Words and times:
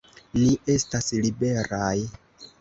Ni 0.37 0.45
estas 0.75 1.11
liberaj! 1.27 1.93